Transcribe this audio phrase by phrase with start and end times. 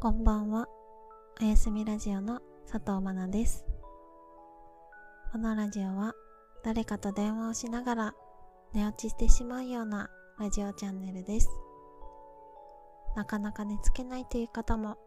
[0.00, 0.68] こんばんは。
[1.42, 2.38] おやすみラジオの
[2.70, 3.66] 佐藤まなです。
[5.32, 6.14] このラジオは
[6.62, 8.14] 誰かと電話をしながら
[8.72, 10.08] 寝落ちしてしまうような
[10.38, 11.50] ラジオチャンネルです。
[13.16, 14.98] なかなか寝つけないという方も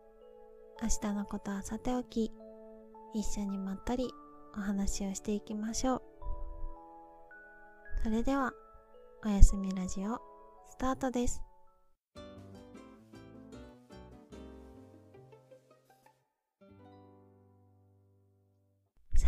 [0.83, 2.29] 明日のことはさておき
[3.13, 4.09] 一緒にまったり
[4.57, 6.01] お話をしていきましょう。
[8.03, 8.51] それでは
[9.25, 10.19] おやすみラジオ
[10.69, 11.41] スタートです。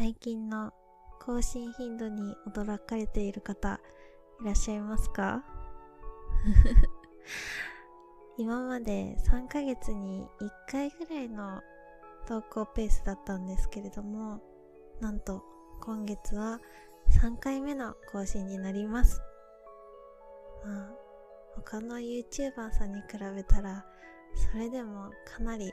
[0.03, 0.73] 最近の
[1.21, 3.79] 更新頻度に驚かれている方
[4.41, 5.45] いらっしゃいますか？
[8.37, 11.61] 今まで3ヶ月に1回ぐらいの
[12.27, 14.41] 投稿ペースだったんですけれども
[14.99, 15.41] なんと
[15.79, 16.59] 今月は
[17.21, 19.21] 3回目の更新になります。
[20.65, 20.91] まあ
[21.55, 23.85] 他の YouTuber さんに比べたら
[24.51, 25.71] それでもかなり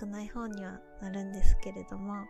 [0.00, 2.26] 少ない方にはなるんですけれども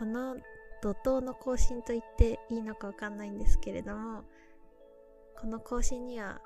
[0.00, 0.34] この
[0.82, 4.24] 怒涛の更新と言っていいのかわかんないんですけれども
[5.38, 6.40] この更新には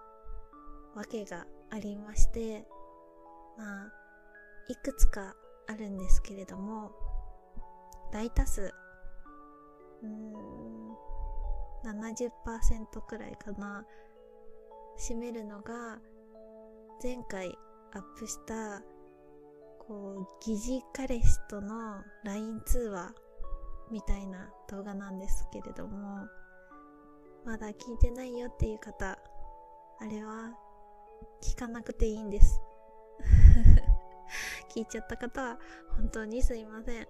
[0.97, 2.64] 訳がありまして
[3.56, 3.92] まあ
[4.69, 5.36] いくつか
[5.69, 6.91] あるんですけれども
[8.12, 13.84] 大多数うーん70%くらいかな
[14.98, 16.00] 占めるのが
[17.00, 17.56] 前回
[17.92, 18.82] アップした
[19.78, 23.14] こう疑似彼氏との LINE 通話
[23.95, 26.27] みたいな動画なんですけれども
[27.45, 29.17] まだ聞いてないよっていう方
[30.00, 30.50] あれは
[31.41, 32.61] 聞かなくていいんです。
[34.75, 35.59] 聞いちゃった方は
[35.97, 37.09] 本当にすいません。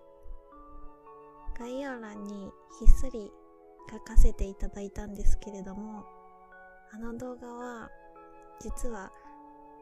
[1.59, 3.33] 概要欄にひっそり
[3.91, 6.05] 書かせていただいたんですけれども
[6.93, 7.91] あの動画は
[8.61, 9.11] 実は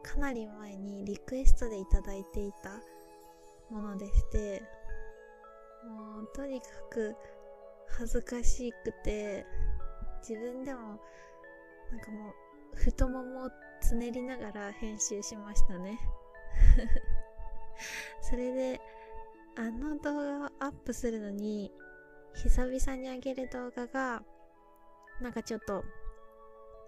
[0.03, 2.79] かなり前にリクエストでいただいていた
[3.69, 4.63] ものでして
[5.85, 7.15] もうとにかく
[7.97, 9.45] 恥ずかしくて
[10.27, 10.99] 自分でも
[11.91, 12.33] なんかも
[12.73, 13.49] う太ももを
[13.81, 15.99] つねりながら編集しましたね。
[18.21, 18.81] それで
[19.55, 21.71] あの動画をアップするのに
[22.33, 24.23] 久々に上げる動画が
[25.21, 25.83] なんかちょっと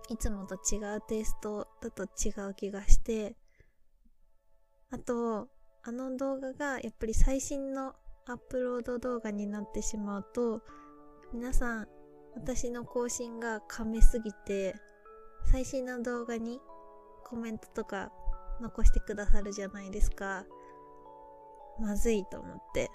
[0.10, 3.36] いつもと違うテイストだと違う気がして
[4.92, 5.50] あと
[5.84, 7.96] あの動画がやっぱり最新の
[8.28, 10.64] アップロード動画になってしまうと
[11.32, 11.88] 皆さん
[12.36, 14.74] 私の更新が噛めすぎて
[15.52, 16.60] 最新の動画に
[17.24, 18.12] コメントとか
[18.62, 20.46] 残してくださるじゃないですか。
[21.80, 22.90] まずいと思って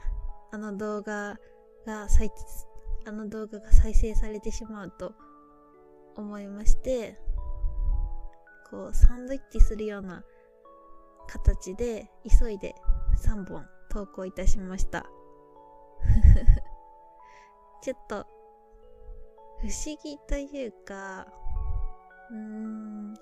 [0.50, 1.36] あの動画
[1.86, 2.30] が再
[3.06, 5.14] あの動画が再生されてしまうと
[6.16, 7.16] 思いまして
[8.70, 10.24] こうサンドイッチするような
[11.28, 12.10] 形で
[12.40, 12.74] 急いで
[13.24, 15.06] 3本投稿いたしました。
[17.82, 18.26] ちょっと
[19.60, 21.26] 不思議というか
[22.30, 23.14] うーん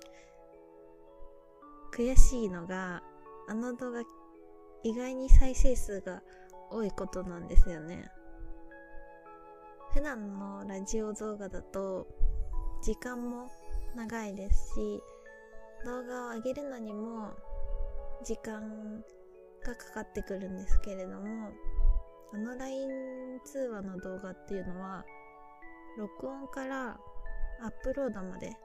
[1.93, 3.01] 悔しいのが
[3.47, 4.01] あの動画
[4.83, 6.21] 意外に再生数が
[6.71, 8.09] 多いことなんですよね。
[9.93, 12.07] 普段のラジオ動画だと
[12.83, 13.49] 時間も
[13.95, 15.01] 長いですし
[15.83, 17.31] 動画を上げるのにも
[18.23, 19.03] 時間
[19.65, 21.51] がかかってくるんですけれども
[22.33, 25.05] あの LINE 通話の動画っていうのは
[25.97, 26.99] 録音から
[27.61, 28.55] アップロードまで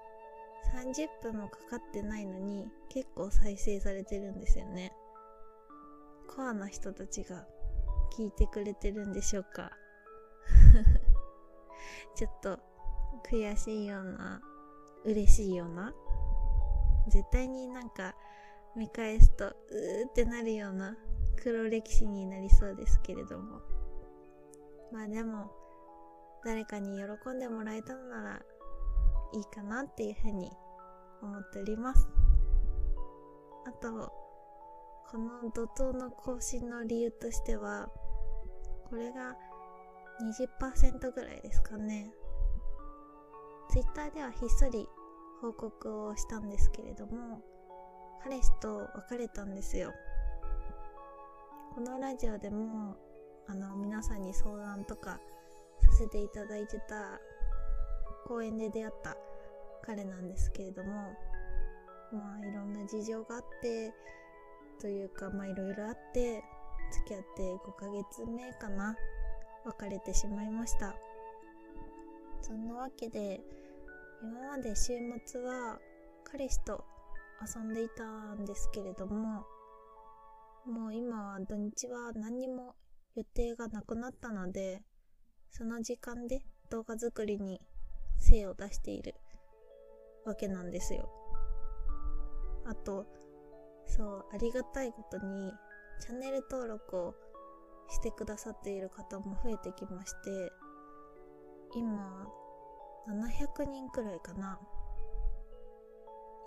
[0.74, 4.92] 30分もかかってないのに結構再生されてるんですよね。
[6.28, 7.46] コアな人たちが
[8.16, 9.70] 聞いてくれてるんでしょうか。
[12.16, 12.58] ちょっと
[13.28, 14.40] 悔しいような
[15.04, 15.94] 嬉しいような
[17.08, 18.14] 絶対になんか
[18.76, 20.96] 見返すとうーってなるような
[21.42, 23.60] 黒歴史になりそうですけれども。
[24.92, 25.50] まあでも
[26.44, 28.42] 誰かに喜んでもらえたのなら
[29.32, 30.50] いいかなっていうふうに
[31.22, 32.08] 思っております。
[33.66, 34.12] あと
[35.10, 37.88] この怒涛の更新の理由としては
[38.88, 39.34] これが
[40.22, 42.12] 20%ぐらいですかね。
[43.70, 44.86] Twitter ではひっそり
[45.40, 47.42] 報告をしたんですけれども
[48.22, 49.92] 彼氏と別れたんですよ。
[51.74, 52.96] このラジオでも
[53.48, 55.18] あの皆さんに相談とか
[55.80, 57.20] させていただいてた
[58.28, 59.16] 公園で出会った
[59.84, 60.92] 彼なんですけれども
[62.12, 63.92] まあいろんな事情があって
[64.80, 66.44] というかまあいろいろあって
[66.92, 68.94] 付き合って5ヶ月目かな
[69.64, 70.94] 別れてしまいました。
[72.40, 73.40] そんなわけで
[74.22, 74.92] 今まで週
[75.26, 75.80] 末は
[76.22, 76.84] 彼氏と
[77.42, 78.04] 遊んでいた
[78.34, 79.44] んですけれども
[80.66, 82.74] もう今は土日は何にも
[83.16, 84.82] 予定がなくなったので、
[85.50, 86.40] その時間で
[86.70, 87.60] 動画作りに
[88.18, 89.14] 精を出している
[90.24, 91.10] わけなんですよ。
[92.64, 93.06] あと、
[93.86, 95.52] そう、ありがたいことに、
[96.00, 97.14] チャンネル登録を
[97.90, 100.50] してくださっている方も増えてきまして、
[101.76, 102.26] 今、
[103.06, 104.58] 700人くらいかな。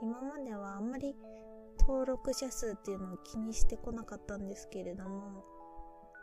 [0.02, 1.16] 今まではあんまり
[1.88, 5.46] 登録者数っていうのを気にしてこなかったんですけれども、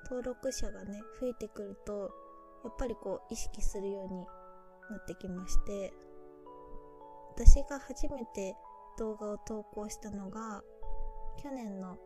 [0.04, 2.10] 登録者がね、増えてくると、
[2.64, 4.26] やっぱりこう意識するように
[4.90, 5.94] なってきまして、
[7.30, 8.54] 私が初めて
[8.98, 10.62] 動画を投稿したのが、
[11.42, 11.96] 去年の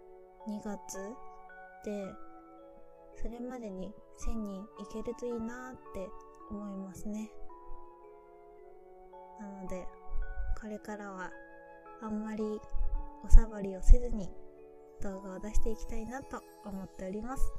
[0.49, 0.99] 2月
[1.85, 2.15] で、
[3.17, 3.93] それまでに
[4.25, 6.09] 1000人いけるといいなって
[6.51, 7.33] 思いますね。
[9.41, 9.87] なので、
[10.61, 11.31] これからは
[12.01, 12.61] あんまり
[13.25, 14.29] おさばりをせずに
[15.03, 17.53] 動画を出していきたいなと思っております。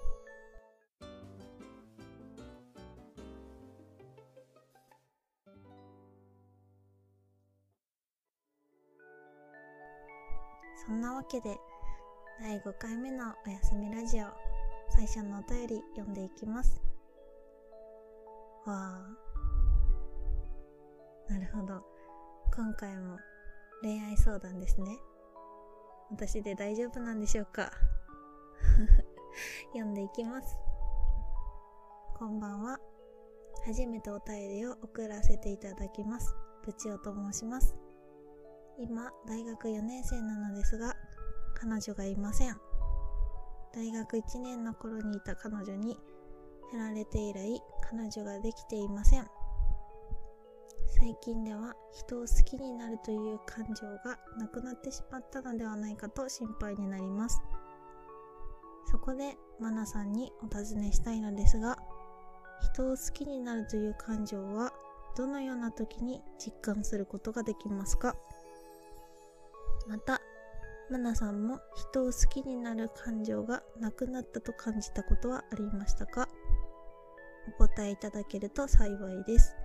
[10.85, 11.57] そんなわけで
[12.41, 14.25] 第5回目のおやすみラジオ
[14.89, 16.81] 最初のお便り読んでいきます。
[18.65, 19.29] わあ。
[21.29, 21.83] なるほど。
[22.56, 23.17] 今回も
[23.81, 24.97] 恋愛相談ですね。
[26.11, 27.71] 私で大丈夫なんでしょうか？
[29.73, 30.57] 読んでいきます。
[32.17, 32.79] こんばんは。
[33.65, 36.35] 初めてお便りを送らせていただきます。
[36.65, 37.77] ぶちおと申します。
[38.77, 40.95] 今大学4年生なのですが
[41.56, 42.57] 彼女がいません。
[43.73, 46.00] 大学1年の頃にいた彼女に
[46.71, 49.29] 振られて以来彼女ができていません。
[50.99, 57.41] 最近では人を好きになるという感情がなくなってしまったのではないかと心配になります。
[58.91, 61.77] そこでマナさんにお尋ねしたいのですが
[62.73, 64.73] 人を好きになるという感情は
[65.15, 68.15] どのような時に実感することができますか？
[69.87, 70.19] また
[70.91, 76.27] マナさんも人を好きになる感情がなくなったと感じたことはありましたか？
[77.47, 79.55] お答えいただけると幸いです。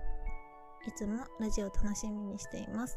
[0.87, 2.95] いつもラジオ楽しみにしています。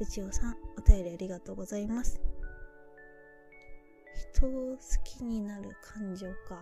[0.00, 2.20] うちおさん、お便りありがとうございます。
[4.34, 6.60] 人を好きになる感情か。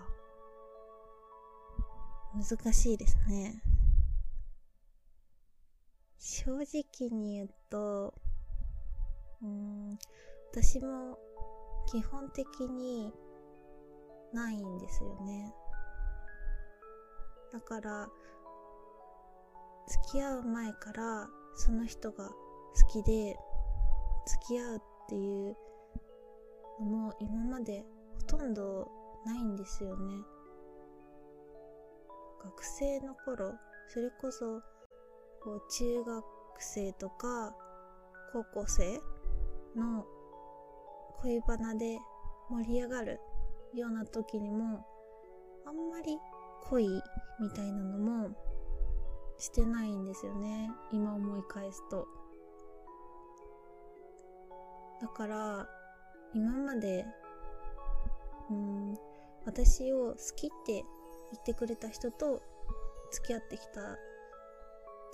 [2.34, 3.62] 難しいですね。
[6.18, 8.12] 正直に言うと、
[9.42, 9.98] うん、
[10.52, 11.18] 私も
[11.90, 13.10] 基本的に
[14.34, 15.54] ないんですよね。
[17.52, 18.08] だから、
[19.86, 22.34] 付き合う前からその人が好
[22.88, 23.36] きで
[24.26, 25.56] 付き合うっていう
[26.80, 27.84] のも今まで
[28.16, 28.88] ほとんど
[29.24, 30.14] ないんですよね。
[32.44, 33.54] 学生の頃
[33.88, 34.60] それこそ
[35.42, 36.24] こう中学
[36.58, 37.54] 生とか
[38.32, 39.00] 高校生
[39.76, 40.04] の
[41.22, 41.98] 恋バナで
[42.50, 43.20] 盛り上がる
[43.74, 44.86] ような時にも
[45.66, 46.18] あんまり
[46.68, 46.86] 恋
[47.40, 48.45] みたいなのも
[49.38, 50.70] してないんですよね。
[50.92, 52.06] 今思い返すと。
[55.00, 55.68] だから
[56.34, 57.04] 今まで
[58.50, 58.98] うん
[59.44, 60.82] 私を好きって言
[61.40, 62.42] ってくれた人と
[63.10, 63.96] 付き合ってきたっ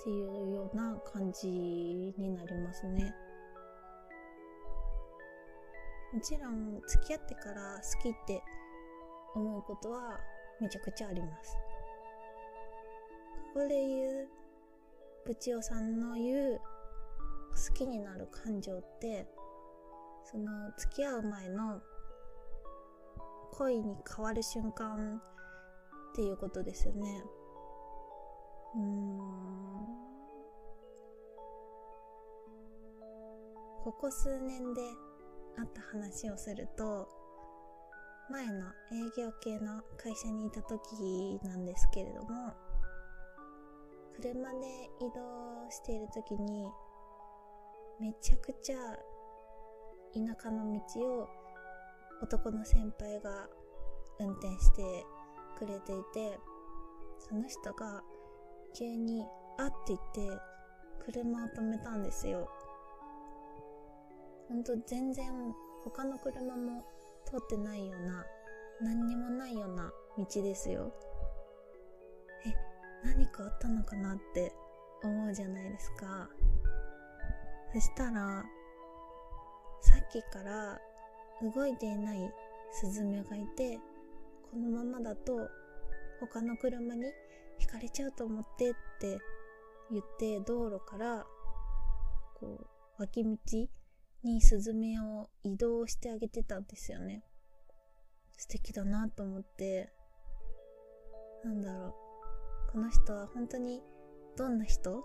[0.03, 3.13] ていうような感じになりますね。
[6.13, 8.41] もちろん付き合ってから好きって
[9.35, 10.19] 思うことは
[10.61, 11.57] めちゃくちゃあります。
[13.53, 14.27] ここで言う
[15.27, 16.59] プチオさんの言う
[17.69, 19.27] 好きになる感情って
[20.23, 21.79] その付き合う前の
[23.51, 25.21] 恋に変わる瞬間
[26.13, 27.23] っていうことですよね。
[28.73, 29.19] うーん。
[33.83, 34.81] ここ数年で
[35.59, 37.07] あった話をすると
[38.31, 42.62] 前の営業系の会社にいた時なんですけれども
[44.15, 44.67] 車で
[44.99, 46.65] 移動している時に
[47.99, 48.77] めちゃくちゃ
[50.13, 51.29] 田舎の道を
[52.21, 53.47] 男の先輩が
[54.19, 55.05] 運転して
[55.57, 56.37] くれていて
[57.19, 58.01] その人が
[58.73, 59.25] 急に
[59.57, 60.41] 「あ」って言って
[61.05, 62.49] 車を止めたんですよ。
[64.47, 65.53] ほんと全然
[65.83, 66.83] 他の車も
[67.25, 68.25] 通ってないような
[68.81, 70.93] 何にもないような道ですよ。
[72.45, 72.72] え
[73.03, 74.53] 何かあったのかなって
[75.03, 76.29] 思うじゃないですか。
[77.73, 78.45] そしたら
[79.81, 80.79] さっきから
[81.41, 82.31] 動いていない
[82.71, 83.79] スズメがいて
[84.49, 85.49] このままだと
[86.19, 87.03] 他の車に
[87.57, 89.17] ひかれちゃうと思ってって
[89.91, 91.25] 言って道路から
[92.35, 93.37] こう脇道
[94.23, 97.23] にスズメを移動してあげてたんですよね。
[98.37, 99.91] 素敵だなと思って。
[101.43, 102.02] なんだろう。
[102.73, 103.83] この人は本当に
[104.35, 105.03] どんな人？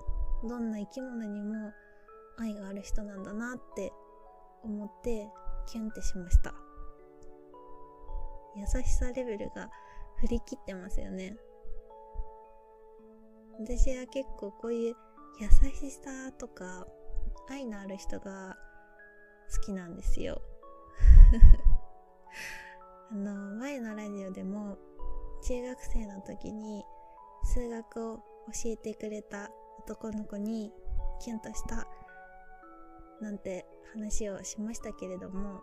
[0.48, 1.70] どんな生き物にも
[2.38, 3.92] 愛がある人なんだなって
[4.62, 5.28] 思って
[5.66, 6.54] キュンってしました。
[8.56, 9.68] 優しさレベルが
[10.20, 11.36] 振り切ってますよね。
[13.60, 14.94] 私は結構こういう
[15.38, 15.48] 優
[15.90, 16.86] しさとか
[17.50, 18.56] 愛のある人が
[19.54, 20.40] 好きなんですよ。
[23.12, 24.78] あの前のラジオでも
[25.42, 26.82] 中学生の時に
[27.44, 30.72] 数学を教えてくれた男の子に
[31.20, 31.86] キュンとした
[33.20, 35.60] なんて話をしましたけれども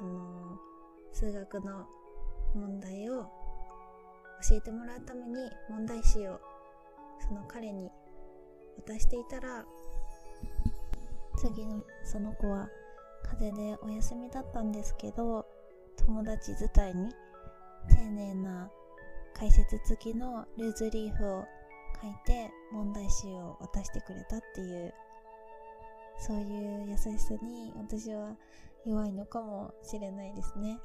[0.00, 0.58] あの
[1.12, 1.86] 数学の
[2.54, 3.22] 問題を
[4.48, 6.40] 教えてもらうために問題集を
[7.20, 7.90] その彼に
[8.86, 9.64] 渡していたら
[11.36, 12.68] 次のその子は
[13.24, 15.46] 風邪でお休みだったんですけど
[15.96, 17.12] 友達伝いに
[17.88, 18.70] 丁寧な
[19.34, 21.44] 解説付きのルーズリーフを
[22.00, 24.94] 書いて問題集を渡してくれたっていう
[26.18, 28.36] そういう優しさに私は
[28.86, 30.78] 弱いのかもしれないですね。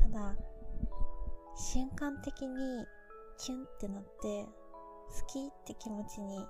[0.00, 0.36] ただ
[1.56, 2.86] 瞬間的に
[3.38, 6.46] キュンってなって好きって気持ちに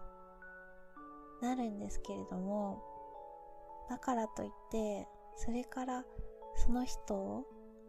[1.41, 2.83] なるんですけれども
[3.89, 6.05] だからといってそれから
[6.57, 7.45] その人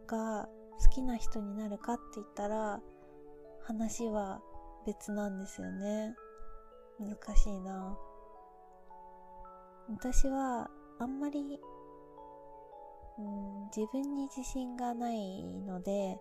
[0.06, 0.48] が
[0.78, 2.80] 好きな人になるかって言ったら
[3.62, 4.40] 話は
[4.86, 6.14] 別なんですよね。
[6.98, 7.96] 難しいな。
[9.88, 11.58] 私はあんまり、
[13.18, 16.18] うん、自分に自信がないので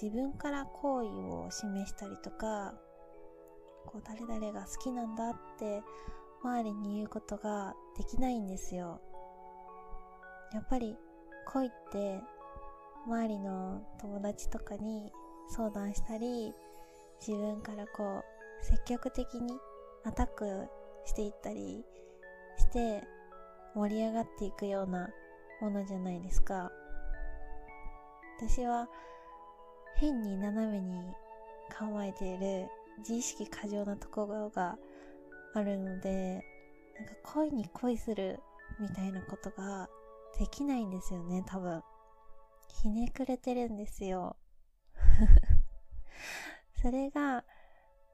[0.00, 2.74] 自分から好意を示したりとか
[3.86, 5.82] こう誰々が好きなんだって
[6.42, 9.00] 周りに言うことができないんですよ。
[10.52, 10.96] やっぱり
[11.46, 12.20] 恋って
[13.08, 15.10] 周りの友達とかに
[15.48, 16.52] 相談したり
[17.26, 19.58] 自分からこう積極的に
[20.04, 20.66] アタック
[21.06, 21.82] していったり
[22.58, 23.02] して
[23.74, 25.08] 盛り上がっていくような
[25.62, 26.70] ものじゃないですか。
[28.36, 28.88] 私は
[29.96, 31.00] 変に斜めに
[31.70, 34.76] 構えている自意識過剰なところが
[35.54, 36.44] あるので
[36.98, 38.38] なんか恋に恋する
[38.78, 39.88] みたいなことが
[40.38, 41.82] できないんですよね多分。
[42.82, 44.36] ひねくれてるんですよ。
[46.80, 47.44] それが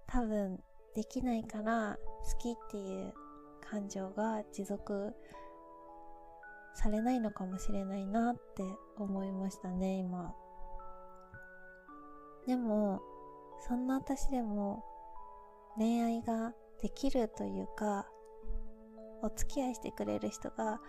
[0.07, 0.63] 多分
[0.95, 1.99] できないから
[2.33, 3.13] 好きっていう
[3.61, 5.15] 感情が持続
[6.75, 8.65] されないのかもしれないなって
[8.97, 10.35] 思いましたね今。
[12.47, 13.03] でも
[13.69, 14.83] そんな私でも
[15.77, 18.07] 恋愛ができるというか
[19.23, 20.81] お付き合いしてくれる人が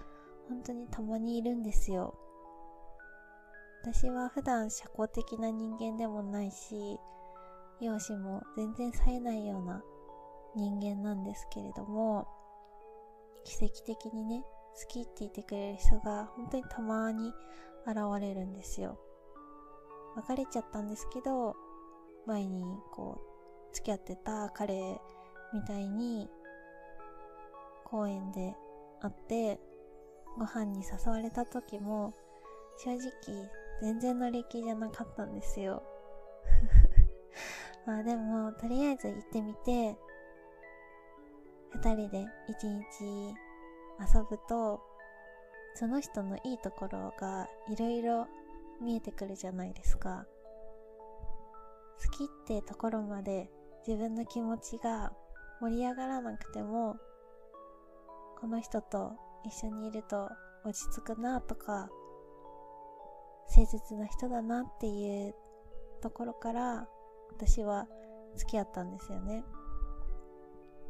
[0.48, 2.17] 本当にたまにいるんですよ。
[3.86, 6.98] 私は普段社交的な人間でもないし
[7.80, 9.84] 容姿も全然冴えないような
[10.56, 12.27] 人間なんですけれども
[13.44, 14.42] 奇跡的にね
[14.74, 17.32] 好きって言ってくれる人が本当にたまに
[17.86, 18.98] 現れるんですよ。
[20.15, 21.56] 別れちゃったんですけど
[22.25, 23.22] 前にこ
[23.72, 25.00] う付き合ってた彼
[25.54, 26.27] みたいに
[27.84, 28.56] 公園で
[29.00, 29.60] 会って
[30.39, 32.15] ご飯に誘われた時も
[32.84, 33.48] 正直
[33.82, 35.84] 全然乗り気じゃなかったんですよ。
[37.86, 39.98] まあでもとりあえず行ってみて
[41.72, 43.36] 二人で一日
[44.00, 44.82] 遊ぶと
[45.75, 48.27] その人のいいところがいろいろ
[48.82, 50.25] 見えてくるじゃないですか。
[52.03, 53.50] 好きってところまで
[53.88, 55.13] 自分の気持ちが
[55.62, 56.98] 盛り上がらなくても
[58.39, 59.13] この人と
[59.46, 60.29] 一緒にいると
[60.65, 61.89] 落ち着くなとか
[63.48, 65.36] 誠実な人だなっていう
[66.02, 66.88] ところから
[67.32, 67.88] 私は
[68.36, 69.44] 付き合ったんですよね。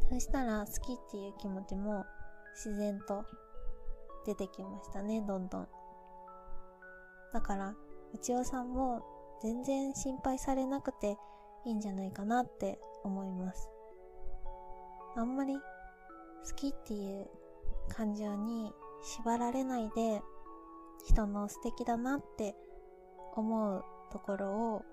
[0.09, 2.05] そしたら好きっていう気持ちも
[2.53, 3.25] 自然と
[4.25, 5.67] 出てきましたねどんどん。
[7.33, 7.75] だから
[8.13, 9.03] 内尾さんも
[9.41, 11.17] 全然心配されなくて
[11.65, 13.69] いいんじゃないかなって思います。
[15.17, 17.27] あんまり好きっていう
[17.89, 18.71] 感情に
[19.03, 20.21] 縛られないで
[21.03, 22.55] 人の素敵だなって
[23.35, 24.85] 思うところを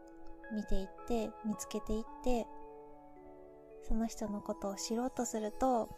[0.55, 2.47] 見ていって見つけていって
[3.83, 5.89] その人のことを知ろうとすると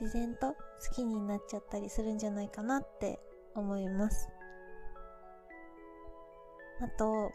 [0.00, 0.56] 自然と好
[0.94, 3.20] きになっちゃったりするんじゃないかなって
[3.54, 4.28] 思います。
[6.80, 7.30] あと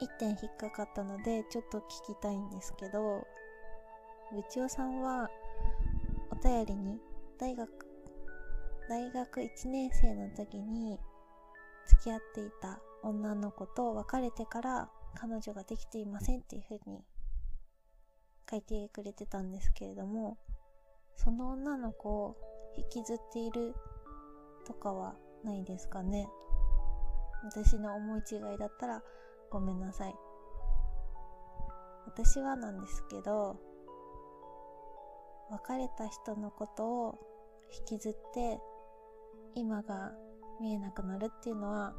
[0.00, 3.26] 1点引っかかったのでちょっと聞きたいんですけど
[4.32, 5.28] 部長さんは
[6.30, 7.00] お便りに
[7.38, 7.85] 大学
[8.88, 10.98] 大学1年生の時に
[11.88, 17.04] 付き合っていた女の子と別れてから彼女ができていませんっていう風に
[18.48, 20.38] 書いてくれてたんですけれども
[21.16, 22.36] その女の子を
[22.76, 23.74] 引きずっている
[24.66, 26.28] とかはないですかね。
[27.44, 29.02] 私の思い違いだったら
[29.50, 30.14] ごめんなさい。
[32.06, 33.56] 私はなんですけど
[35.50, 37.18] 別れた人のことを
[37.90, 38.60] 引きずって
[39.56, 40.12] 今が
[40.60, 41.94] 見えなくなるっていうのは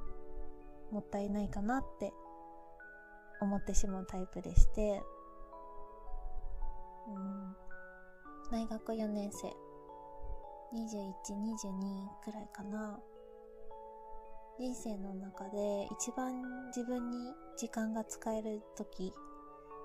[0.92, 2.14] もったいないかなって
[3.42, 5.02] 思ってしまうタイプでして。
[7.08, 7.56] うん。
[8.52, 9.48] 大学4年生。
[10.74, 13.00] 2122くらいかな。
[14.60, 16.42] 人生の中で一番
[16.76, 19.14] 自分に時間が使える時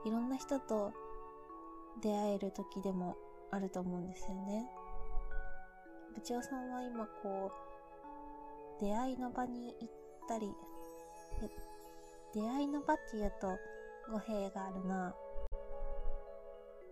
[0.06, 0.92] いろんな人と
[2.02, 3.16] 出会える時でも
[3.50, 4.66] あると思うんですよね。
[6.14, 7.50] 部長さんは今こ
[8.80, 9.90] う出会いの場に行っ
[10.28, 10.52] たり
[12.34, 13.58] 出会いの場っていうと
[14.10, 15.14] 語弊があるな。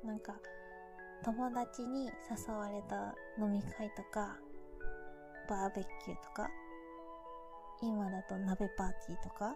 [0.04, 0.34] なんか
[1.24, 4.38] 友達に誘われた飲み会とか
[5.48, 6.48] バーベキューとか
[7.82, 9.54] 今だと鍋パーティーとか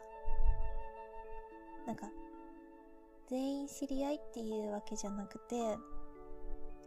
[1.87, 2.11] なんか
[3.28, 5.78] 全員知り合いっていうわけじゃなくて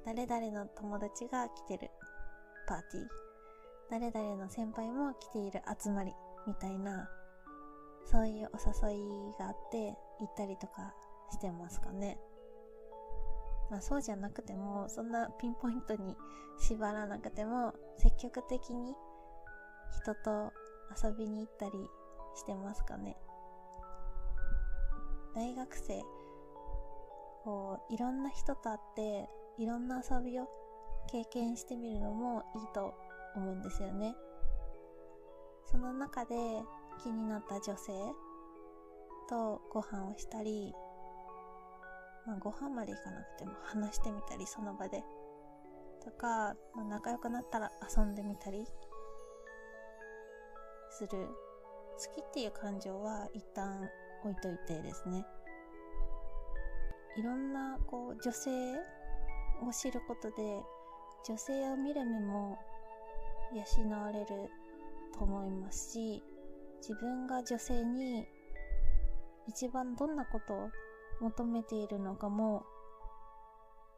[0.06, 1.90] 誰々の友達が来てる。
[2.68, 3.08] パーティー。
[3.90, 6.12] 誰々の先輩も来ている集まり
[6.46, 7.10] みたいな
[8.06, 9.00] そういうお誘い
[9.40, 10.94] があって行ったりとか
[11.32, 12.18] してますかね。
[13.70, 16.16] まあそうじゃなくてもそんなピンポイントに
[16.60, 18.94] 縛らなくても積極的に
[20.02, 20.52] 人と
[21.04, 21.72] 遊びに行ったり
[22.36, 23.18] してますかね。
[25.36, 26.02] 大学生
[27.44, 30.48] こういろんな人と会っていろんな遊びを
[31.08, 32.94] 経験してみるのもいいと
[33.36, 34.16] 思うんですよね。
[35.66, 36.36] その中で
[37.04, 37.92] 気になった女性
[39.30, 40.74] とご飯をしたり、
[42.26, 45.04] まあ、ご飯まで行かなくても話してみたりその場で。
[46.04, 48.66] とか、まあ、仲良くなったら遊んでみたり
[50.90, 51.28] する。
[51.98, 53.90] 好きっていう感情は一旦
[54.24, 55.26] 置いといてですね。
[57.18, 58.52] いろんなこう女性
[59.68, 60.62] を知ることで
[61.26, 62.58] 女性を見る目も
[63.54, 64.28] 養われる
[65.18, 66.24] と思いますし
[66.80, 68.26] 自分が女性に
[69.48, 70.70] 一番どんなことを
[71.22, 72.64] 求めているのかも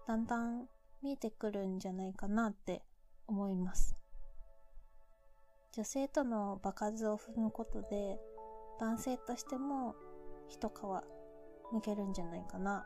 [0.08, 0.67] だんだん
[1.01, 2.82] 見えてくるんじゃないかなって
[3.27, 3.95] 思います。
[5.71, 8.19] 女性との場数を踏むことで
[8.79, 9.95] 男性としても
[10.47, 10.71] 一皮
[11.71, 12.86] むけるんじゃないかな。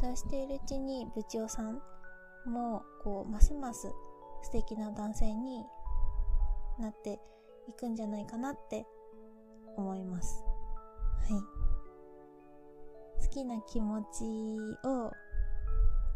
[0.00, 1.80] そうしているうちに部長さん
[2.46, 3.92] もこうますます
[4.42, 5.64] 素敵な男性に
[6.78, 7.18] なって
[7.68, 8.86] いくんじゃないかなって
[9.76, 10.44] 思います。
[11.28, 11.40] はい。
[13.24, 15.12] 好きな気持ちを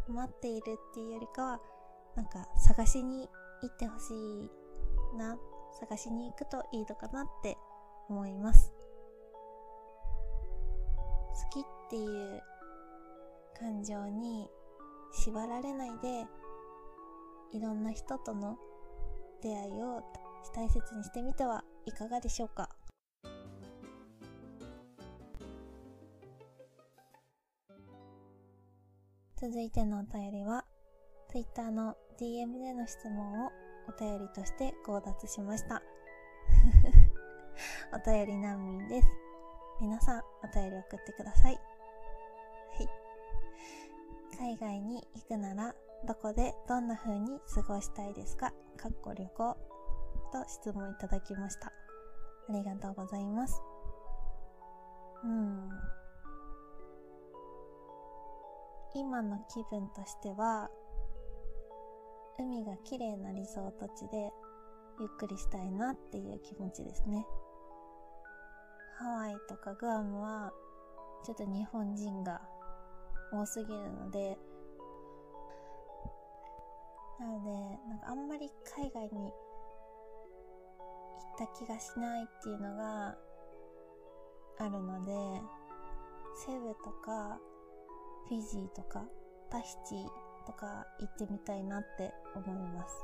[0.07, 1.59] 待っているっていうよりかは
[2.15, 3.27] なんか探しに
[3.61, 5.37] 行ってほしいな
[5.79, 7.57] 探しに行くといいのかなって
[8.09, 8.73] 思います。
[11.33, 12.41] 好きっていう
[13.59, 14.49] 感情に
[15.13, 16.25] 縛られないで
[17.51, 18.57] いろんな人との
[19.41, 20.01] 出会いを
[20.55, 22.69] 大切にしてみてはいかがでしょうか？
[29.39, 30.65] 続いてのお便りは
[31.29, 33.51] Twitter の DM での質問を
[33.87, 35.81] お便りとして強奪しました。
[37.93, 39.07] お便り難民です。
[39.81, 41.55] 皆さん、お便り送ってください。
[41.55, 41.59] は
[42.83, 43.02] い。
[44.43, 45.73] 海外に行くなら、
[46.05, 48.51] どこでどんな風に過ごしたいですか？
[48.75, 49.57] かっこ旅行
[50.33, 51.67] と質問いただきました。
[51.67, 51.71] あ
[52.51, 53.61] りがとうございます。
[55.23, 55.69] うん。
[58.95, 60.69] 今の気分としては、
[62.37, 64.29] 海が綺麗なリゾート地で
[64.99, 67.25] ゆっくりしたいなっていう気持ちですね。
[68.97, 70.51] ハワイとかグアムは
[71.23, 72.41] ちょっと日本人が
[73.33, 74.37] 多すぎるので、
[77.19, 77.49] なので、
[77.87, 79.33] なんかあんまり海外に行っ
[81.37, 83.17] た気がしないっていうのが
[84.59, 85.41] あるので、
[86.45, 87.39] セブとか
[88.29, 89.03] フィジーとか
[89.49, 90.05] タヒチ
[90.45, 93.03] とか行ってみたいなって思います。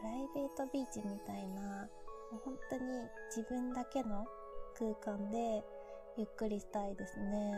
[0.00, 1.86] プライベートビーチみたいな
[2.32, 2.82] もう本当に
[3.36, 4.26] 自分だけの
[4.78, 5.62] 空間で
[6.16, 7.52] ゆっくりしたいですね。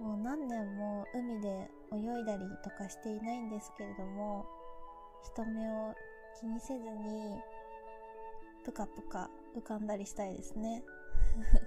[0.00, 4.46] もう何年も海で泳いだりとかしていないんですけれども
[5.22, 5.94] 人目を
[6.40, 7.38] 気にせずに
[8.64, 10.82] ぷかぷか浮かんだりしたいですね。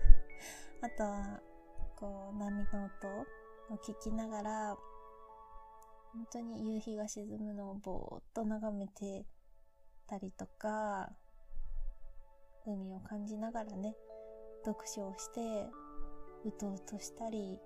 [0.82, 1.42] あとは
[1.96, 3.08] こう波の音
[3.74, 4.78] を聞きながら
[6.14, 9.26] 本当に夕日が沈むのをぼーっと眺めて
[10.08, 11.12] たりとか
[12.66, 13.96] 海を感じながらね
[14.66, 15.68] 読書をして
[16.46, 17.60] うとうとしたり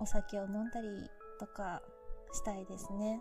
[0.00, 0.88] お酒を飲んだり
[1.38, 1.82] とか
[2.32, 3.20] したいですね。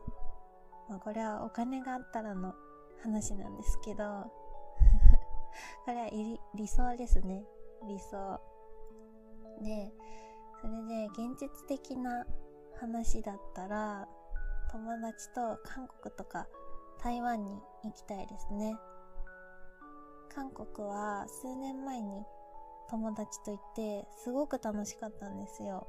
[0.89, 2.53] まあ、これはお金があったらの
[3.01, 4.03] 話なんですけど
[5.85, 6.09] これは
[6.55, 7.45] 理想ですね。
[7.87, 8.39] 理想。
[9.61, 9.93] で、
[10.61, 12.25] それで現実的な
[12.79, 14.07] 話だったら
[14.71, 16.47] 友達と韓国とか
[17.01, 18.75] 台湾に行きたいですね。
[20.33, 22.25] 韓国は数年前に
[22.93, 25.87] 友達と行ってすごく楽しかったんですよ。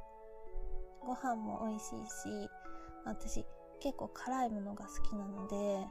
[1.03, 2.49] ご飯も美味しいし、
[3.05, 3.45] 私
[3.79, 5.87] 結構辛いものが好きなので、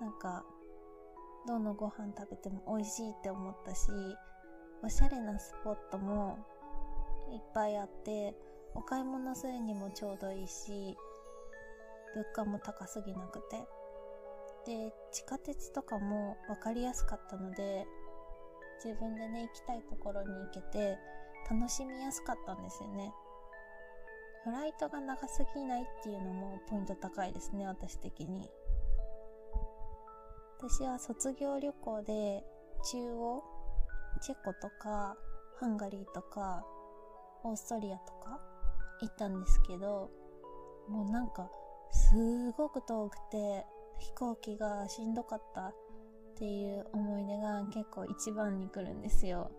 [0.00, 0.44] なんか、
[1.46, 3.88] どのご飯食べても美味しいって思ったし、
[4.82, 6.44] おしゃれなスポットも
[7.32, 8.34] いっぱいあって、
[8.74, 10.96] お買い物するにもちょうどいいし、
[12.16, 13.64] 物価も高すぎなくて。
[14.66, 17.86] で、地下鉄とかも分かりやすかったので、
[18.82, 20.98] 自分でね、行きたいところに行けて、
[21.50, 23.12] 楽しみやすかったんですよね。
[24.44, 28.48] フライトが長すぎないっていうのもポイント高いですね、私的に。
[30.58, 32.44] 私は卒業旅行で
[32.90, 33.44] 中央、
[34.22, 35.16] チェコとか、
[35.58, 36.64] ハンガリーとか、
[37.44, 38.40] オーストリアとか
[39.02, 40.10] 行ったんですけど、
[40.88, 41.50] もうなんか、
[41.90, 43.66] すごく遠くて、
[43.98, 45.72] 飛行機がしんどかった
[46.40, 49.50] っていう思い出が結構一番に来るんですよ。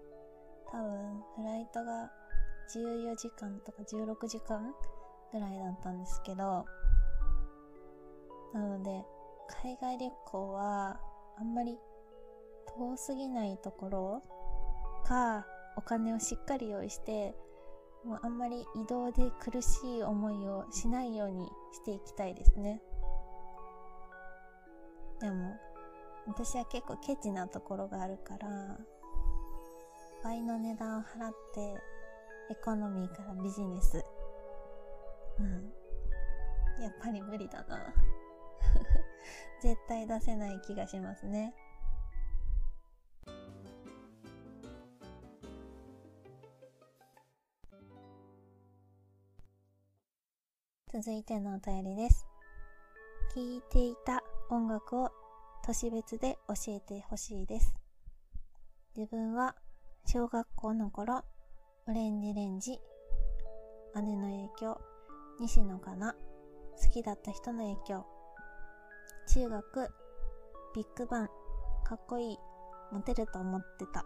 [0.72, 2.12] 多分、フライトが
[2.76, 4.74] 14時間とか16時間
[5.32, 6.66] ぐらいだったんですけど、
[8.56, 9.06] なので、
[9.62, 11.00] 海外旅行は
[11.38, 11.78] あんまり
[12.76, 14.24] 遠すぎないところ
[15.06, 15.46] か、
[15.78, 17.36] お金をしっかり用意して、
[18.04, 22.82] もうあんまり移動で苦しい思いをしないようにしていきたいですね。
[25.20, 25.56] でも、
[26.28, 28.78] 私は結構ケチなところがあるから、
[30.24, 31.60] 倍の値段を払って
[32.52, 34.04] エコノミーからビジネス。
[35.40, 35.72] うん。
[36.84, 37.94] やっぱり無理だな。
[39.62, 41.54] 絶対出せない気がしますね。
[50.94, 52.28] 続いてのお便りです。
[53.34, 55.21] 聴いていた音楽を
[55.64, 57.76] 都市別で教えてほしいです。
[58.98, 59.56] 自分は
[60.06, 61.24] 小学校の頃、
[61.88, 62.80] オレンジレンジ、
[63.96, 64.82] 姉の影響、
[65.40, 66.16] 西野かな、
[66.84, 68.06] 好きだった人の影響、
[69.28, 69.90] 中学、
[70.76, 71.28] ビッグバン、
[71.86, 72.38] かっこいい、
[72.92, 74.04] モテると思ってた。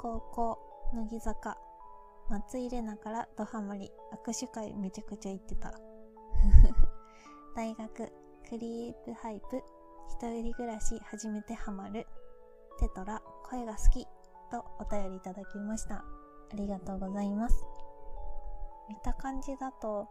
[0.00, 0.58] 高校、
[0.94, 1.58] 乃木坂、
[2.30, 3.90] 松井玲奈からドハマり、
[4.26, 5.74] 握手会めちゃくちゃ行ってた。
[7.54, 8.10] 大学、
[8.48, 9.62] クリープハイプ、
[10.08, 12.06] 一人暮らし初めてハマる、
[12.78, 14.06] テトラ、声が好き、
[14.50, 15.96] とお便りいただきました。
[15.96, 16.04] あ
[16.54, 17.64] りがとうございます。
[18.88, 20.06] 見た感じだと、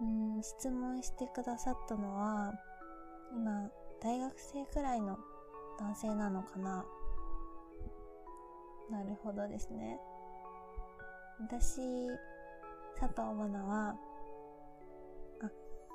[0.00, 0.04] う
[0.38, 2.52] ん、質問してくださったのは、
[3.34, 3.68] 今、
[4.00, 5.18] 大学生くらいの
[5.78, 6.84] 男性なのかな
[8.90, 9.98] なるほどですね。
[11.40, 11.80] 私、
[13.00, 13.96] 佐藤愛菜は、
[15.42, 15.50] あ、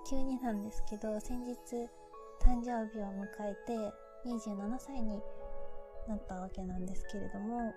[0.10, 1.56] 急になんですけど、先日、
[2.42, 3.94] 誕生日を迎えて、
[4.26, 5.22] 27歳に
[6.08, 7.74] なったわけなんですけれども、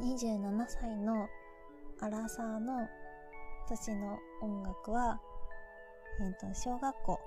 [0.00, 1.28] 27歳の
[2.00, 2.88] アラサーの
[3.68, 5.20] 年の音楽は、
[6.20, 7.20] えっ、ー、と、小学校、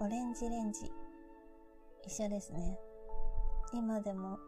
[0.00, 0.90] オレンジレンジ、
[2.06, 2.78] 一緒ですね。
[3.72, 4.38] 今でも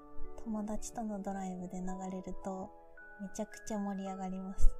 [0.45, 2.71] 友達とのドライブで流れると、
[3.21, 4.71] めちゃくちゃ盛り上がります。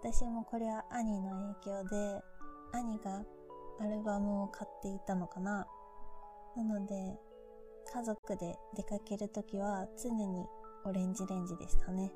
[0.00, 2.22] 私もこれは兄の影響で、
[2.72, 3.24] 兄が
[3.80, 5.66] アルバムを買っていたのかな。
[6.56, 6.94] なので、
[7.92, 10.46] 家族で出かけるときは常に
[10.84, 12.02] オレンジレンジでしたね。
[12.02, 12.12] ね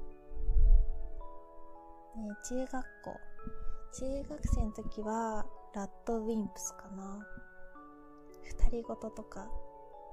[2.49, 3.17] 中学校。
[3.95, 7.27] 中学生の時は、ラッドウィンプスかな。
[8.43, 9.49] 二人ごととか、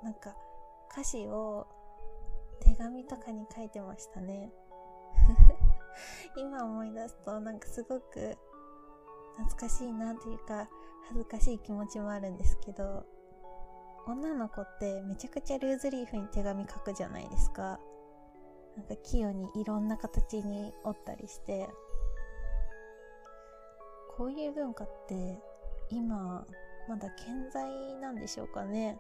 [0.04, 0.36] なんか、
[0.92, 1.68] 歌詞を
[2.60, 4.52] 手紙とかに書いてましたね。
[6.38, 8.38] 今思い出すと、なんかすごく
[9.39, 10.67] 懐かしいなというか
[11.08, 13.06] 恥ずかしい気持ちもあるんですけど
[14.08, 17.80] 女の子ってめちゃくちゃルーズリーフに手紙書くじゃないですか。
[18.75, 21.69] なんか器用にいろんな形に折ったりして。
[24.17, 25.39] こういう文化って
[25.89, 26.45] 今
[26.89, 28.99] まだ健在なんでしょうかね。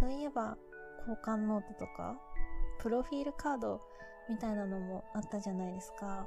[0.00, 0.56] そういえば
[1.00, 2.18] 交換ノートとか
[2.80, 3.80] プロフィールカード
[4.28, 6.26] みたいなのもあったじゃないですか。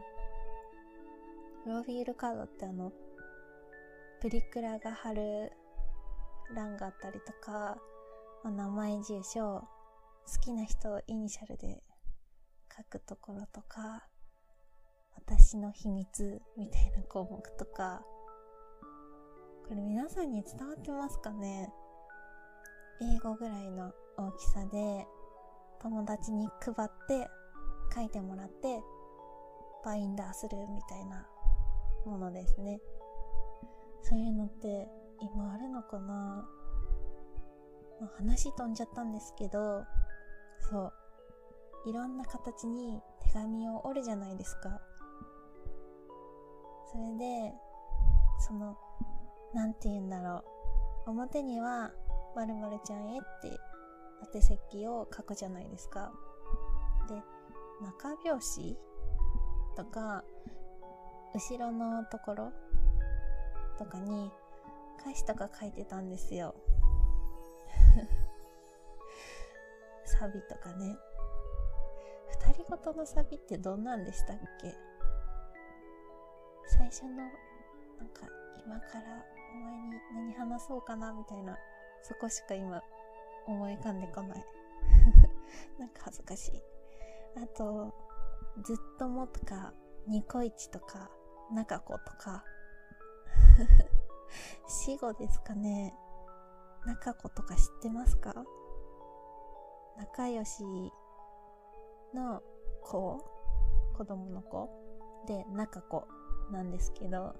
[1.66, 2.94] プロフィールカードってあの
[4.22, 5.52] プリクラが貼る
[6.56, 7.76] 欄があったりとか、
[8.44, 9.64] まあ、名前住所
[10.28, 11.82] 好きな人をイニシャルで
[12.78, 14.06] 書くところとか
[15.16, 18.04] 私の秘密みたいな項目とか。
[19.68, 21.74] これ皆さんに伝わってますかね？
[23.02, 25.08] 英語ぐらいの大きさで
[25.82, 27.28] 友達に配って
[27.92, 28.84] 書いてもらって
[29.84, 31.26] バインダーするみたいな。
[32.06, 32.80] ものですね。
[34.02, 34.88] そういうのって
[35.20, 36.48] 今あるのかな、
[38.00, 39.84] まあ、話飛んじゃったんですけど
[40.70, 41.90] そう。
[41.90, 44.82] いろんな形に手紙を折るじゃないですか。
[46.92, 47.54] それで
[48.40, 48.78] その
[49.54, 50.44] 何て言うんだろ
[51.08, 51.12] う。
[51.12, 51.92] 表には
[52.36, 52.54] まる
[52.86, 53.58] ちゃんへって
[54.36, 56.12] 宛席を書くじゃないですか。
[57.08, 57.22] で
[57.84, 58.78] 中拍子
[59.76, 60.24] とか
[61.36, 62.54] 後ろのところ
[63.78, 64.32] とかに
[65.02, 66.56] 歌詞とか書いてたんですよ。
[70.06, 70.98] サビとかね。
[72.48, 74.74] 二人ごとのサビってどんなんでしたっけ？
[76.68, 77.34] 最初のなんか
[78.66, 81.58] 今からお前に何話そうかなみたいな
[82.02, 82.82] そこしか今
[83.46, 84.46] 思い浮かんでこない。
[85.78, 86.64] なんか恥ずかしい。
[87.36, 87.94] あと
[88.64, 89.74] ずっともとか
[90.08, 91.12] ニコイチとか
[91.52, 92.44] 中子とか。
[94.68, 95.94] 死後ですかね。
[96.86, 98.34] 中子とか知ってますか？
[99.98, 100.64] 仲良し
[102.14, 102.42] の
[102.82, 103.18] 子。
[103.98, 104.70] 子供の子。
[105.28, 106.08] で中子
[106.52, 107.36] なんですけど。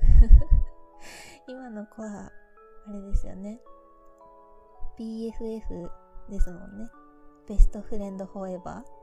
[1.48, 2.32] 今の子は
[2.88, 3.60] あれですよね。
[4.98, 5.90] BFF
[6.28, 6.90] ですもんね。
[7.48, 8.96] ベストフレンドフォーエバー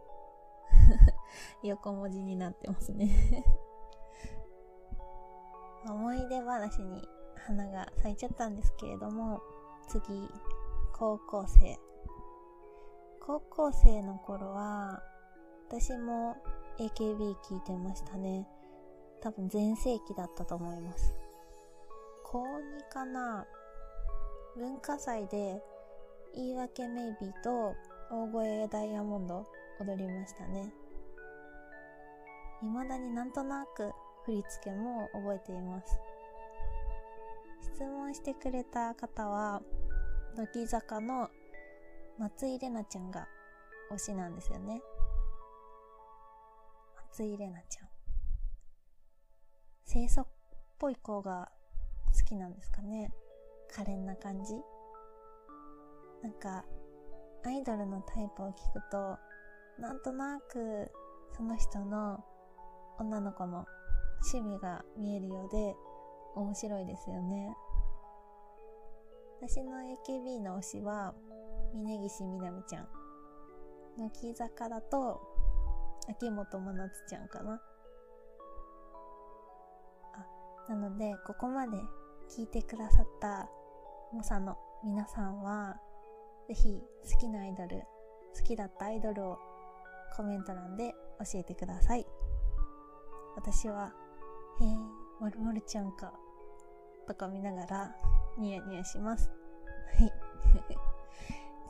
[1.64, 3.10] 横文字になってますね。
[5.86, 7.08] 思い出話に
[7.46, 9.42] 花が咲いちゃったんですけれども、
[9.88, 10.02] 次、
[10.94, 11.78] 高校生。
[13.20, 15.02] 高校生の頃は、
[15.68, 16.38] 私も
[16.80, 18.48] AKB 聞いてましたね。
[19.22, 21.14] 多分全盛期だったと思います。
[22.24, 23.46] 高2かな
[24.56, 25.62] 文化祭で
[26.36, 27.76] 言い訳メイビーと
[28.12, 29.46] 大声ダイヤモンド
[29.80, 30.74] 踊りましたね。
[32.62, 33.92] 未だになんとなく
[34.26, 36.00] 振り付けも覚えています。
[37.62, 39.62] 質問してくれた方は、
[40.36, 41.30] 乃木坂の
[42.18, 43.28] 松井玲奈ちゃんが
[43.92, 44.82] 推しなんですよね。
[47.10, 47.88] 松井玲奈ちゃん。
[49.86, 50.28] 清楚っ
[50.80, 51.52] ぽい子が
[52.18, 53.12] 好きなんですかね。
[53.76, 54.54] 可憐な感じ。
[56.22, 56.64] なんか、
[57.46, 59.18] アイドルのタイプを聞くと、
[59.80, 60.92] なんとなく、
[61.36, 62.24] その人の
[63.00, 63.66] 女の子の
[64.24, 65.76] 趣味が見えるようで
[66.36, 67.56] 面白いですよね。
[69.42, 69.74] 私の
[70.08, 71.14] AKB の推しは
[71.74, 72.88] 峯岸みなみちゃん。
[73.98, 75.22] 乃木坂だと
[76.10, 77.62] 秋元真夏ちゃんかな。
[80.68, 81.78] あ、なのでここまで
[82.30, 83.50] 聞いてくださった
[84.14, 85.78] 猛者の皆さんは
[86.48, 86.82] ぜひ
[87.12, 87.82] 好きなアイドル、
[88.36, 89.38] 好きだったアイドルを
[90.16, 92.06] コメント欄で教えてください。
[93.36, 93.92] 私は
[94.62, 94.76] へえ、
[95.20, 96.14] まるまるちゃんか。
[97.08, 97.96] とか見ながら、
[98.38, 99.32] ニヤニヤします。
[99.98, 100.14] はい。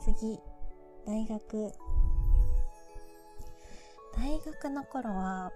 [0.00, 0.40] 次、
[1.06, 1.72] 大学。
[4.16, 5.52] 大学の頃は、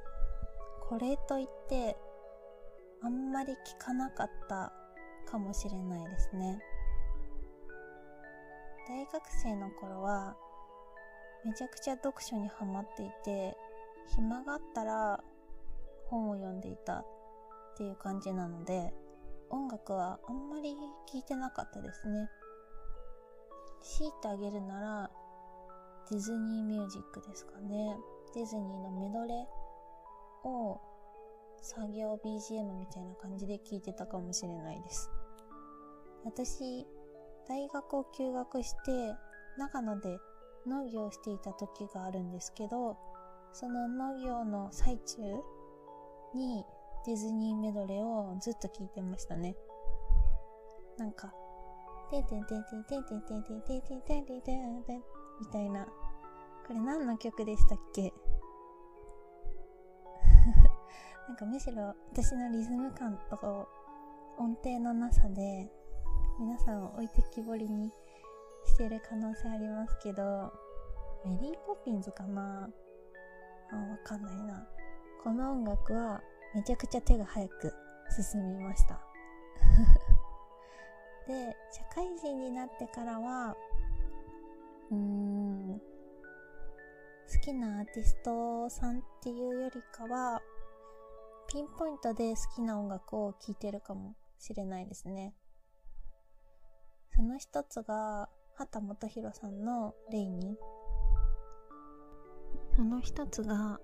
[0.89, 1.97] これといって、
[3.03, 4.73] あんまり聞かなかった
[5.27, 6.61] かもしれないですね。
[8.89, 10.37] 大学生の頃は、
[11.45, 13.57] めちゃくちゃ読書にハマっていて、
[14.07, 15.23] 暇があったら
[16.07, 17.05] 本を読んでいた
[17.79, 18.93] っていう感じなので、
[19.51, 20.75] 音楽はあんまり
[21.07, 22.29] 聴いてなかったですね。
[23.81, 25.11] 強いてあげるなら、
[26.11, 27.97] ディズニーミュージックですかね。
[28.35, 30.81] ディズニーのメドレーを
[31.63, 35.09] 作業 BGM みたいな感じで聴いてたかもしれないです。
[36.25, 36.85] 私、
[37.49, 39.15] 大学を休学して、
[39.57, 40.19] 長野で
[40.67, 42.97] 農業していた時があるんですけど、
[43.53, 45.23] その農業の最中
[46.35, 46.65] に
[47.07, 49.57] ディズニーメドレーをずっと聴いてましたね。
[50.99, 51.33] なんか、
[52.11, 55.03] てんてんてんてんてんてんてんてんてんてんてんてんてんてん
[55.41, 55.87] みたいな。
[56.67, 58.13] これ何の曲でしたっけ
[61.29, 63.67] なんかむしろ私のリズム感とか
[64.39, 65.71] 音程のなさで
[66.39, 67.91] 皆さんを置いてきぼりに
[68.67, 70.53] してる可能性ありますけど、
[71.25, 72.69] メリーポピンズかな
[73.73, 74.67] あ、わかんないな。
[75.25, 76.23] この音楽は
[76.55, 77.75] めちゃくちゃ手が早く
[78.11, 79.01] 進みました。
[81.27, 83.57] で、社会人になってからは、
[84.91, 90.41] うーん、好きなアーティストさんっていうよりかは、
[91.49, 95.35] ピンポイントで好きな音楽を聴いてるかもしれないですね。
[97.15, 100.57] その一つが、畑基博さんのレイニー。
[102.77, 103.81] その一つが、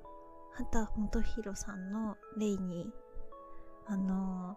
[0.57, 0.87] 畑
[1.23, 3.93] 基博さんのレイニー。
[3.93, 4.57] あの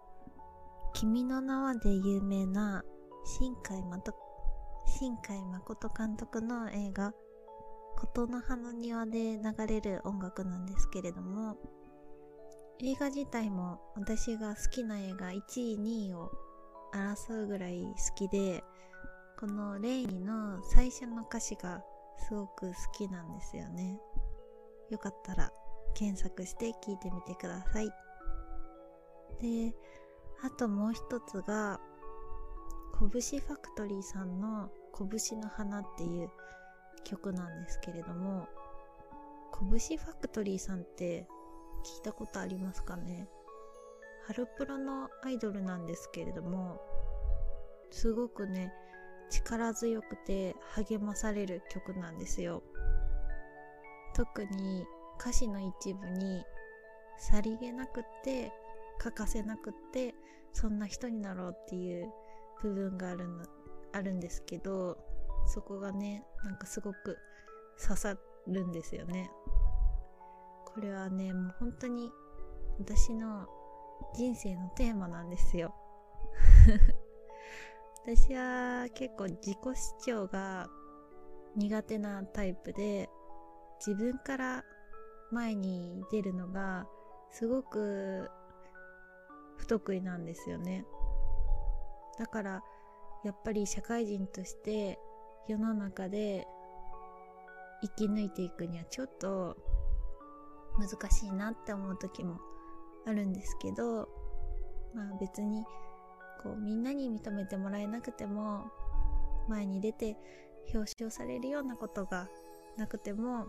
[0.94, 2.84] 君の名はで有名な
[3.26, 4.14] 新海誠、
[4.86, 7.14] 新海誠監督の映画、
[7.98, 11.58] 琴の葉の庭で流れる音楽なんですけれども、
[12.80, 16.32] 映画自体も私が好きな映画1位2位を
[16.94, 18.64] 争うぐらい好きで、
[19.40, 21.82] このレイニの最初の歌詞が
[22.28, 24.00] すごく好きなんですよね。
[24.90, 25.52] よかったら
[25.98, 27.90] 検索して聞いてみてください。
[29.42, 29.74] で、
[30.44, 31.80] あともう一つが、
[33.00, 36.30] 拳ファクトリーさんの拳の花っていう
[37.04, 38.48] 曲なんですけれども、
[39.60, 41.28] 拳ファクトリーさんって
[41.84, 43.28] 聞いたことありますかね？
[44.28, 46.80] ハルプロのアイドルなんですけれども、
[47.90, 48.72] すごくね、
[49.32, 52.62] 力強くて励まされる曲なんですよ。
[54.14, 54.86] 特に
[55.20, 56.44] 歌詞の一部に
[57.18, 58.52] さりげなくって
[59.00, 60.14] 欠かせなくって
[60.54, 62.12] そんな人になろうっていう
[62.62, 63.46] 部分があるの
[63.94, 64.98] あるんですけど
[65.46, 67.18] そこがねなんかすごく
[67.82, 68.16] 刺さ
[68.48, 69.30] るんですよね。
[70.66, 72.12] これはねもう本当に
[72.80, 73.48] 私の
[74.14, 75.74] 人生のテーマなんですよ
[78.06, 79.58] 私は結構自己
[80.06, 80.70] 主張が
[81.56, 83.10] 苦手なタイプで
[83.80, 84.64] 自分から
[85.32, 86.88] 前に出るのが
[87.32, 88.30] すごく
[89.58, 90.86] 不得意なんですよね。
[92.18, 92.64] だから
[93.24, 95.00] やっぱり社会人として
[95.48, 96.48] 世の中で
[97.82, 99.56] 生き抜いていくにはちょっと
[100.80, 102.40] 難しいなって思う時も
[103.06, 104.10] あるんですけど
[104.94, 105.64] まあ別に
[106.44, 108.66] こうみんなに認めてもらえなくても
[109.48, 110.18] 前に出て
[110.74, 112.28] 表彰されるようなことが
[112.78, 113.48] なくても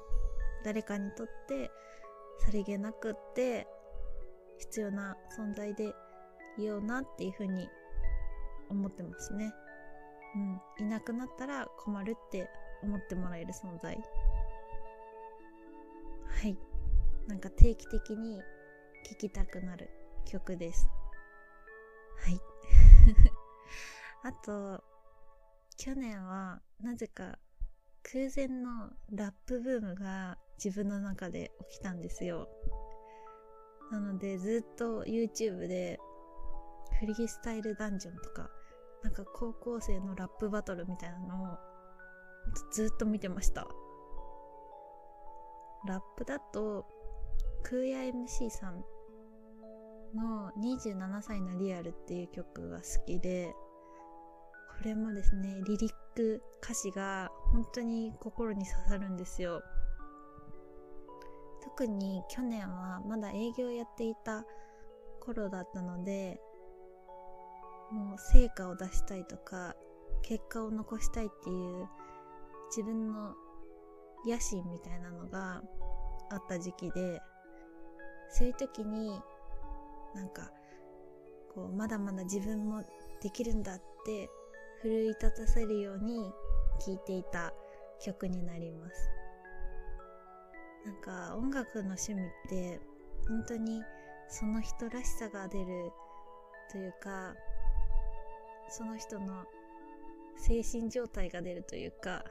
[0.64, 1.70] 誰かにとって
[2.40, 3.66] さりげなくって
[4.58, 5.94] 必要な存在で
[6.58, 7.68] いようなっていうふうに
[8.68, 9.52] 思ってますね。
[10.78, 10.86] うん。
[10.86, 12.48] いなくなったら困るって
[12.82, 13.96] 思ってもらえる存在。
[16.26, 16.56] はい。
[17.26, 18.40] なんか定期的に
[19.08, 19.90] 聴きたくなる
[20.24, 20.88] 曲です。
[22.18, 22.40] はい。
[24.22, 24.82] あと、
[25.76, 27.38] 去年はなぜか
[28.02, 32.48] 空前のラップブームが自分の中で起きたんですよ。
[33.90, 35.98] なのでずっと YouTube で
[37.00, 38.50] フリースタイルダンジョンとか
[39.02, 41.56] なんか高校生のラップバトルみたいなのを
[42.72, 43.66] ずっと見てました。
[45.86, 46.84] ラップだと
[47.62, 48.84] 空也 MC さん
[50.14, 53.54] の27歳のリアルっていう曲が好きで、
[54.78, 59.62] これもですね、リリック歌詞が本当に心に刺さるんですよ。
[61.78, 64.44] 特に去年はまだ営業やっていた
[65.20, 66.40] 頃だったので、
[67.92, 69.76] もう成果を出したいとか、
[70.22, 71.86] 結果を残したいっていう
[72.76, 73.32] 自分の
[74.26, 75.62] 野心みたいなのが
[76.32, 77.20] あった時期で、
[78.28, 79.10] そういう時に
[80.16, 80.50] なんか
[81.54, 82.82] こうまだまだ自分も
[83.22, 84.28] できるんだって
[84.82, 86.28] 奮い立たせるように
[86.84, 87.52] 聴いていた
[88.04, 89.17] 曲になります。
[90.84, 92.80] なんか音楽の趣味って
[93.26, 93.82] 本当に
[94.28, 95.92] その人らしさが出る
[96.70, 97.34] というか
[98.70, 99.44] その人の
[100.36, 102.24] 精神状態が出るというか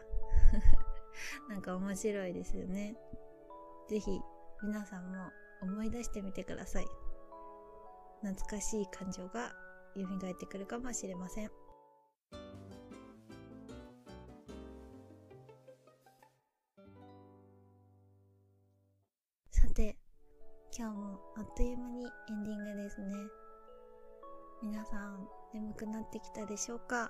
[1.49, 2.95] なんか面白いですよね。
[3.89, 4.21] ぜひ
[4.63, 5.31] 皆さんも
[5.61, 6.85] 思い出してみてください。
[8.21, 9.51] 懐かしい感情が
[9.95, 11.51] 蘇ってくるかもしれません。
[20.79, 23.07] 今日もあっという間にエンディングですね。
[24.61, 27.09] 皆さん眠くなってきたでしょうか？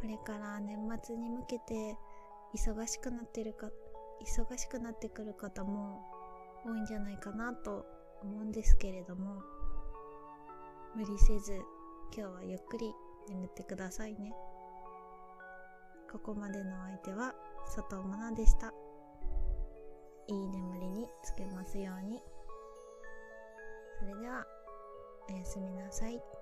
[0.00, 1.98] これから年末に向けて
[2.54, 3.68] 忙しくなってるか
[4.24, 6.00] 忙しくなってくる方も
[6.64, 7.84] 多いんじゃないかなと
[8.22, 9.42] 思うんですけれども
[10.94, 11.60] 無理せず
[12.16, 12.90] 今日はゆっくり
[13.28, 14.32] 眠ってくださいね。
[16.10, 17.34] ここまでのお相手は
[17.66, 18.72] 佐藤真奈でした。
[20.28, 22.20] いい眠りにつけますように
[23.98, 24.44] それでは
[25.28, 26.35] おやすみなさい。